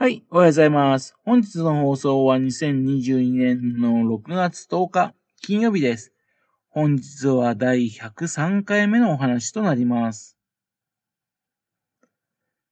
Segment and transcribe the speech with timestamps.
[0.00, 1.14] はい、おはようございます。
[1.26, 6.14] 本日の放送は2022年の6月10日、金曜日です。
[6.70, 10.38] 本日は第103回目のお話となります。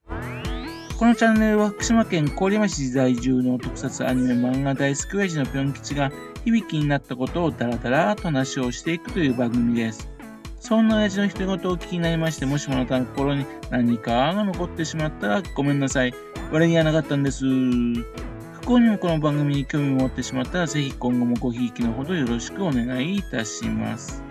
[0.06, 6.10] このチャンネルは福島県郡山市在住の特撮アニメ漫画大好き親父のぴょん吉が
[6.46, 10.08] 響きになったことをダラダラと話をしていくという番組です。
[10.60, 16.14] そんな親父の独り言を聞きになりまして、もしもあなたの心に何かが残ってしまったらごめんなさい。
[16.50, 17.44] 悪気はなかったんです。
[17.44, 18.04] 不
[18.64, 24.22] 幸にもこの番組に興味を持ってしまったら、ぜひ今後もごひいきのほどよろしくお願いいたします。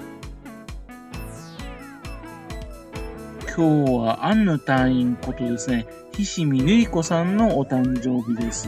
[3.56, 8.68] 今日はアンヌ隊員ことですね、菱見ゆい子さんのお誕生日です。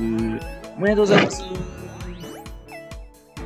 [0.78, 1.44] おめでとうございます。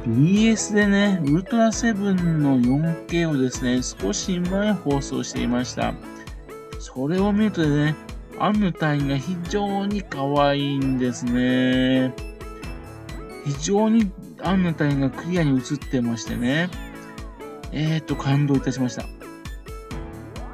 [0.05, 5.93] BS でね、ウルトラセブンの 4K をですね、少し前放送していました。
[6.79, 7.95] それを見るとね、
[8.39, 12.13] アンヌ隊員が非常に可愛いんですね。
[13.45, 16.69] 非常にアンヌ隊員がクリアに映ってましてね。
[17.71, 19.05] えーと、感動いたしました。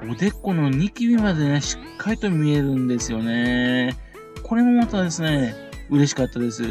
[0.09, 3.97] おでこのニキビまでね、しっかりと見えるんですよね。
[4.43, 5.53] これもまたですね、
[5.89, 6.63] 嬉しかったです。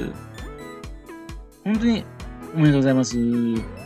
[1.65, 2.05] 本当に
[2.55, 3.78] おめでとうございます。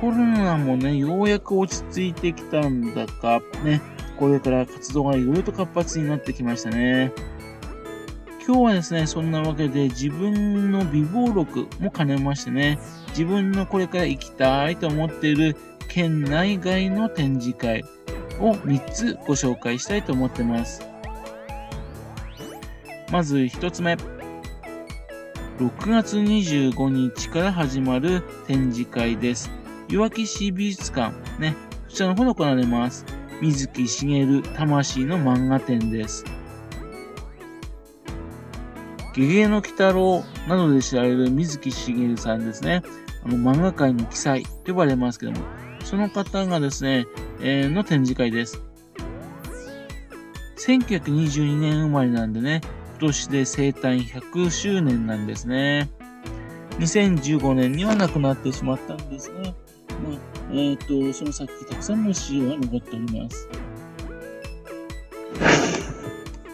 [0.00, 1.82] コロナもね、ようやく落ち
[2.14, 3.80] 着いてきたんだか、ね、
[4.16, 7.12] これから活動がいろいろと活発になってきましたね。
[8.46, 15.56] 今日はですね、そんなわけで自分の美貌録も兼ねましてね、自分のこれから行きたいと思っている
[15.88, 17.84] 県内外の展示会
[18.40, 20.80] を3つご紹介したいと思ってます。
[23.10, 23.96] まず1つ目。
[25.58, 29.50] 6月25日から始まる展示会です。
[29.90, 33.06] いわき市美術館、ね、こちらの方で行われます。
[33.40, 36.26] 水木しげる魂の漫画展です。
[39.14, 42.82] ゲゲの鬼太郎などで知られる水木しげるさんですね。
[43.24, 45.38] あの漫画界の記載と呼ばれますけども、
[45.82, 47.06] その方がですね、
[47.40, 48.60] えーの展示会です。
[50.58, 52.60] 1922年生まれなんでね、
[53.00, 55.88] 今年で生誕100周年なんですね。
[56.78, 59.54] 2015年には亡くなってしまったんですが、
[60.02, 60.18] まあ、
[60.52, 63.48] えっ、と、その先たくさんの資料が残っております。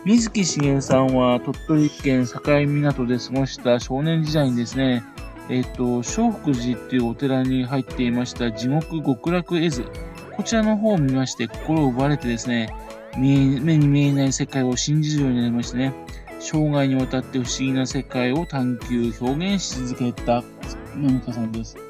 [0.05, 5.03] 水木しげるさんは鳥取県境港で過ごした少年時代にですね、
[5.49, 9.84] えっ、と、正福寺っていうお寺に入っていました地獄極楽絵図。
[10.37, 12.75] こちらの方を見まして心を奪われてですね、
[13.16, 15.94] 目に見えない世界を信じるようになりましてね、
[16.41, 20.43] 生涯にわたって不思議な世界を探求、表現し続けた
[20.97, 21.83] 野中さんです。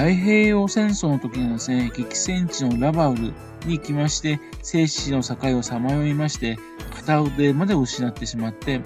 [0.00, 3.34] 太平洋戦争の時にはですね、激戦地のラバウル
[3.66, 6.58] に行きまして、生死の境をさまよいまして、
[6.96, 8.80] 片腕まで失ってしまって、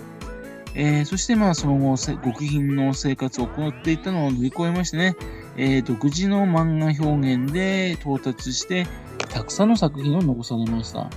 [0.75, 5.15] えーそしてまあその後、極貧の生活を行っていたのを乗り越えましてね、
[5.57, 8.85] えー独自の漫画表現で到達して、
[9.29, 11.09] たくさんの作品を残されました。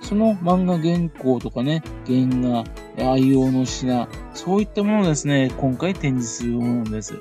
[0.00, 2.20] その漫画原稿とかね、原
[2.96, 7.18] 画、愛用の品、そういったものをですね、今回展示するものです。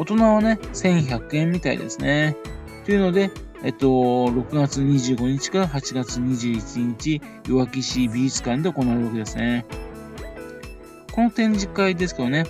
[0.00, 2.34] 大人はね、1100円みたいですね。
[2.86, 3.30] というので、
[3.62, 9.66] えっと、6月25日から8月21日、いわき市美術館で行われるわけですね。
[11.12, 12.46] この展示会ですけどね、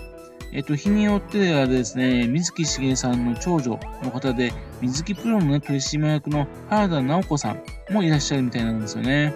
[0.53, 7.56] えっと、日によってはですね、水木しげさんの長女の方で、水木プロのね、取締役の原田直子さ
[7.91, 9.34] んもいらっしゃるみたいなんですよね。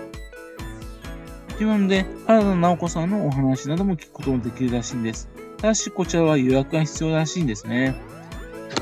[1.58, 5.33] というので、原田直子さんのお話なども聞くこともできるらしいんです。
[5.58, 7.94] ただし、こちらは予約が必要らしいんですね。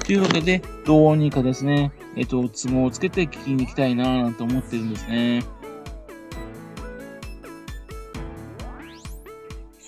[0.04, 5.44] というわけで、どうにかですね、えっと、都合をつけて聞きに行きたいなぁなんて思ってるんですね。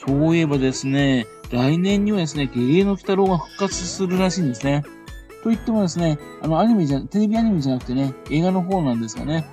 [0.07, 4.85] そういえばですね、来年にはですね、ゲゲゲの鬼太郎が復活するらしいんですね。
[5.43, 9.47] と言ってもですね、あの、アニメじゃ、テレビアニメじゃなくてね、映画の方なんですがね、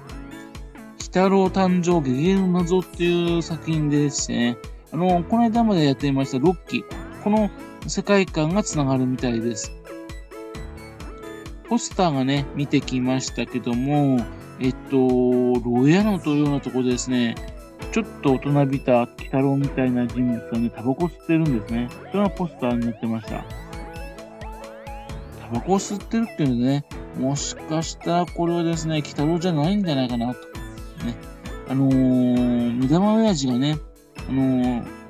[1.00, 4.58] 鬼太郎誕生ゲゲゲの謎っていう作品でしてね、
[4.94, 6.84] あの、この間までやっていましたロッキー、
[7.24, 7.50] この
[7.88, 9.72] 世界観が繋がるみたいです。
[11.70, 14.20] ポスターがね、見てきましたけども、
[14.60, 17.36] えっと、ロヤノというようなところですね、
[17.92, 21.90] ちょっと大人びた鬼太郎みたいな人物がね、タバコ吸ってるんですね。
[22.12, 23.44] それがポスターに載ってました。
[25.42, 26.86] タバコを吸ってるっていうのでね、
[27.18, 30.40] もしかしたらこれはですね、鬼太郎じゃないんじゃないかなと。
[31.06, 31.16] ね。
[31.68, 33.78] あのー、目玉親父がね、
[34.30, 35.01] あのー、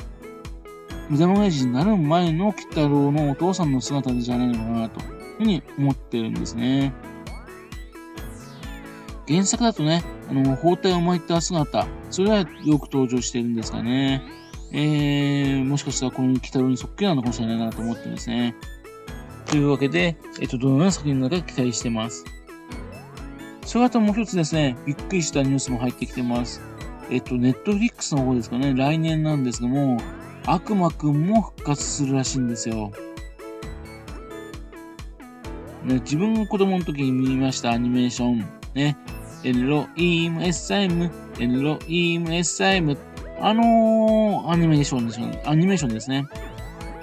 [1.11, 6.93] 目玉親父になる前の鬼太郎のお父さんの姿じゃないのかなというふうに思ってるんですね。
[9.27, 12.45] 原作だとね、あの、包帯を巻いた姿、それはよ
[12.79, 14.21] く登場してるんですかね。
[14.71, 18.55] えー、もしかしたらこの鬼太郎にそっくりなのかもしれないなと思ってますね。
[19.47, 22.23] というわけで、えっと、どのような作品なのか期待してます。
[23.65, 26.61] それともう一つですね、びっくりしたニュースも入ってきてます。
[27.09, 29.97] えっと、ネットフリックスの方ですかね、来年なんですけども、
[30.45, 32.91] 悪魔くんも復活するらしいんですよ。
[35.83, 38.45] ね、自分が子供の時に見ましたアニメーション、
[38.75, 38.97] ね、
[39.43, 42.97] エロイームエッサイム、エロイームエッサイム、
[43.39, 45.41] あのー、アニメーションですね。
[45.45, 46.27] アニメーションですね。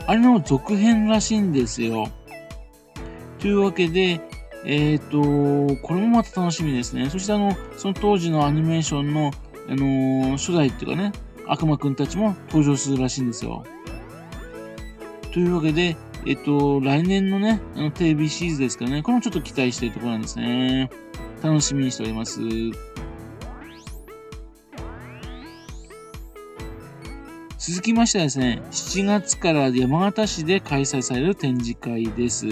[0.06, 2.08] あれの続編らしいんですよ。
[3.40, 4.20] というわけで、
[4.64, 7.11] えっ、ー、と、これもまた楽しみですね。
[7.11, 9.32] そしてあの、その当時のアニメーションの
[9.69, 11.12] あのー、初代っていうかね、
[11.49, 13.65] 悪魔くんたちも登場するらしいんですよ。
[15.33, 15.97] というわけで、
[16.27, 20.91] えっと、来年のね、あのテレビシリーズですからね、これもちょっと期待しているところなんですね。
[21.43, 22.41] 楽しみにしております。
[27.59, 32.47] 続きましてはですね、7月から山形市で開催される展示会です。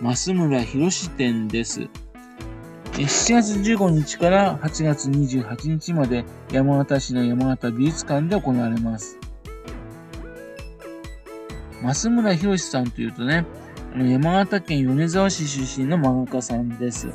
[0.00, 1.88] 増村博展です。
[3.00, 9.18] 7月15日から8月28日まで山形市の山形美術館で行われます。
[11.82, 13.46] 増村博さんというとね、
[13.96, 17.08] 山形県米沢市出身の漫画家さんです。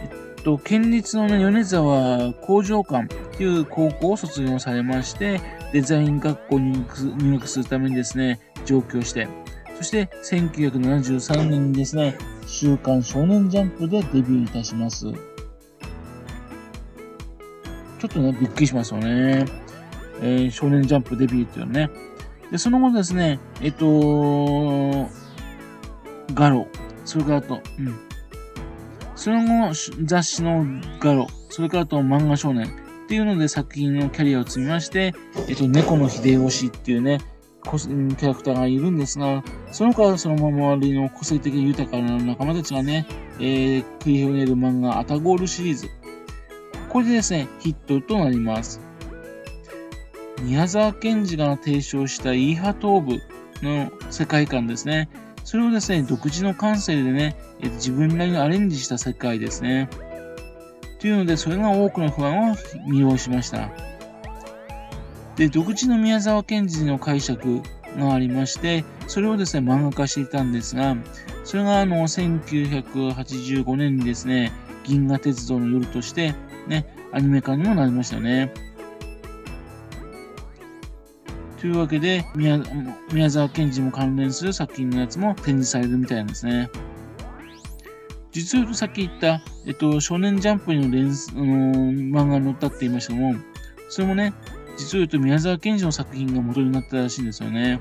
[0.00, 0.06] え
[0.40, 3.06] っと、県立の、ね、米沢工場館
[3.36, 5.40] という高校を卒業されまして、
[5.72, 6.84] デザイン学校に
[7.18, 9.28] 入学するためにですね、上京して、
[9.80, 12.14] そして1973年にですね、
[12.46, 15.06] 週刊少年ジャンプでデビューいたします。
[15.06, 15.16] ちょ
[18.04, 19.46] っとね、びっくりしますよね。
[20.20, 21.88] えー、少年ジャンプデビューっていうのね。
[22.50, 25.08] で、その後ですね、えっと、
[26.34, 26.66] ガロ、
[27.06, 27.98] それからと、うん。
[29.16, 29.74] その後、
[30.04, 30.66] 雑誌の
[31.00, 35.14] ガロ、それからあと漫画少年っていうので作品のキャリアを積みまして、
[35.48, 37.20] えっと、猫の秀吉っていうね、
[37.62, 43.06] キャラクターがいるんですが、その他その周りの個性的豊かな仲間たちがね、
[43.38, 45.88] えー、繰り広げる漫画アタゴールシリーズ。
[46.88, 48.80] これでですね、ヒットとなります。
[50.42, 53.20] 宮沢賢治が提唱したイーハトーブ
[53.62, 55.08] の世界観ですね。
[55.44, 59.88] それをですね、独自の感性でね、自分なりにアレンジした世界ですね。
[60.98, 62.54] というので、それが多くの不安を
[62.88, 63.70] 魅了しました。
[65.40, 67.62] で、独自の宮沢賢治の解釈
[67.96, 70.94] がありまして、それをですね、漫画化していたんですが、
[71.44, 74.52] それがあの、1985年にですね、
[74.84, 76.34] 銀河鉄道の夜として、
[76.68, 78.52] ね、アニメ化にもなりましたよね。
[81.58, 82.60] というわけで宮、
[83.10, 86.68] 宮沢賢治も関連する作品のやつも展示されるみたいなんですね。
[88.30, 93.36] 実を言うとさっき言った、えっと、少年ジャンプの連、あのー、漫画に載ったって言いましたけども、
[93.88, 94.32] それもね、
[94.80, 97.80] 実を言うと宮沢賢治の作品が元になったらしいんですよね。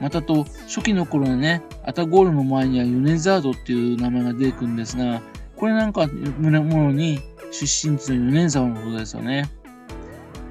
[0.00, 5.22] またと、初期の頃はね、アタゴールの前にはヨネザードっていう名前が出てくるんですが、
[5.56, 7.20] これなんかものに
[7.52, 9.48] 出身地の米沢のことですよね。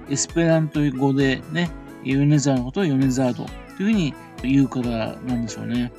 [0.10, 1.70] エスペラント語でね、
[2.06, 5.92] 米沢のことを米沢ドというふうに言うからなんでしょうね。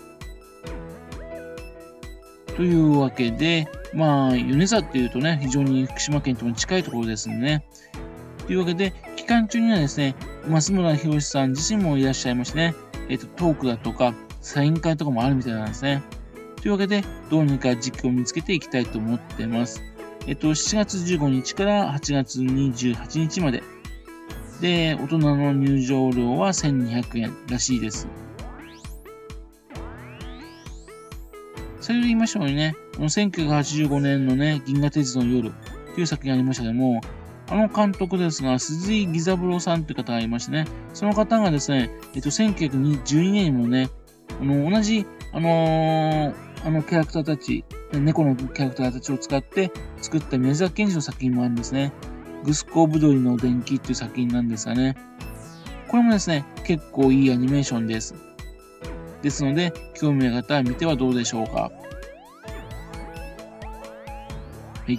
[2.56, 7.64] というわけで、まあ、米沢っていうとね、非常に福島県とも近いところですんね。
[8.46, 10.14] というわけで、期間中にはですね、
[10.48, 12.74] 増村博さん自身もいらっしゃいましてね、
[13.08, 16.02] えっ、と、トークだとか、サイン会とかもあるみたいなんですね。
[16.56, 19.82] というわけで、どうにか時期を見つけていきたいと思ってます。
[20.26, 23.62] えっと、7月15日から8月28日まで。
[24.60, 28.06] で、大人の入場料は1200円らしいです。
[31.82, 35.52] 先ほど言いましたようにね、この1985年のね、銀河鉄道の夜
[35.94, 37.00] という作品がありましたけども、
[37.48, 43.90] あの監督ですが、鈴井義三郎さんという方がいましてね、その方がですね、えっと、1912年にもね、
[44.40, 46.34] あの、同じ、あのー、
[46.64, 51.92] あのキャラクターたち、猫のキャラクターたちを使って作った宮沢賢治の作品もあるんですね。
[52.44, 54.96] グスコブドリの電気っていう作品なんですがね。
[55.88, 58.14] これもですね、結構いいアニメーションです。
[59.22, 61.70] ですので、興味ある方は見てはどうでしょうか。
[61.70, 61.70] は
[64.88, 64.98] い。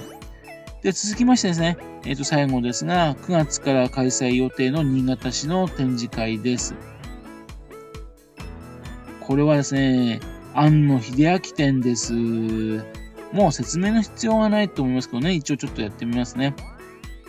[0.82, 6.74] で、続きましてですね、えっ、ー、と、最後ですが、9月から開催予定の新潟市の展示会です。
[9.20, 10.20] これはですね、
[10.54, 12.14] 庵野秀明展です。
[13.34, 16.54] もう説明の必要はないと思いますけどね、一応ちょっとやってみますね。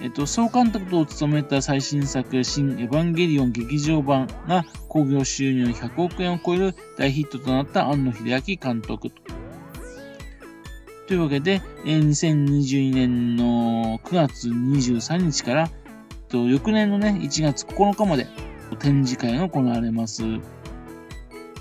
[0.04, 9.22] えっと、総監督を務めた最新作、新エヴァンゲリオン劇場版が興行収入100億円を超える大ヒットとなった庵野秀明監督と。
[11.08, 15.70] というわけで、2022年の9月23日から、
[16.34, 18.26] 翌年のね、1月9日まで
[18.80, 20.22] 展示会が行われます。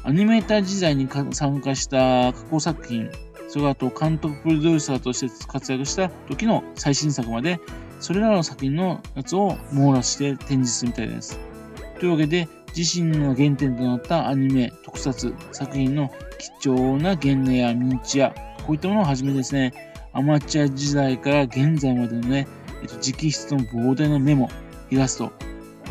[0.03, 3.09] アニメーター時代に参加した過去作品、
[3.47, 7.61] それからと監督プロデューサーとして活躍した時の最新作まで、
[8.03, 11.39] それらの作品のやつを網羅して展示するみたいです。
[12.01, 16.11] というわけで、自身の原点となったアニメ、特撮、作品の
[16.59, 18.31] 貴重な原画やミニチュア、
[18.63, 19.73] こういったものをはじめですね、
[20.11, 22.45] アマチュア時代から現在までのね、
[22.81, 24.49] えっと、直筆の膨大なメモ、
[24.91, 25.31] イラスト、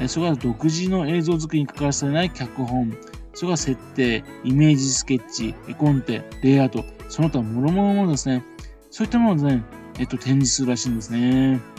[0.06, 2.94] それから独自の映像作りに欠かせない脚本、
[3.32, 8.44] それから設定、イメージスケッチ、絵コンテ、レイアウト、その他諸々のものですね。
[8.90, 9.62] そういったものをね、
[9.98, 11.71] えっと、展示するらしいんですね。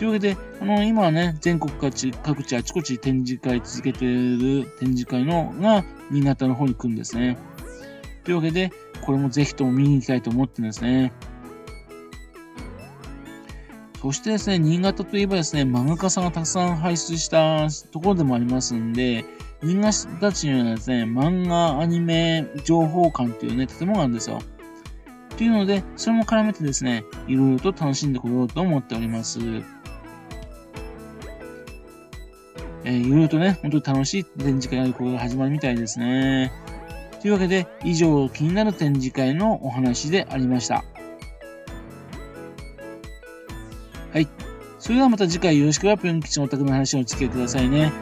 [0.00, 7.36] というわけで、あの、今はね、全国各地、各地あちこち展示会続けてる展示会のが、新潟の方に来るんですね。
[8.24, 11.12] というわけで、これもぜひとも見に行きたいと思ってるんですね。
[14.00, 19.26] そしてですね、新潟といえばですね、漫画家さんがたくさん輩出したところでもありますんで、
[19.62, 24.38] 新潟市にはですね、漫画アニメ情報館というね、建物があるんですよ。
[25.36, 29.38] というので、それも絡めてですね、いろいろと楽しんでこようと思っております。
[32.90, 36.52] えー、いろいろとね、本当に楽しい展示会がこれが始まるみたいですね。
[37.22, 40.84] というわけで、以上、気になる展示会のお話でありました。
[44.12, 44.28] はい。
[44.80, 47.92] それではまた次回よろしくはぴょん吉のお宅の話をお付き合いくださいね。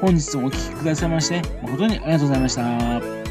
[0.00, 3.27] 本日もお聴きくださいまして、誠にありがとうございました。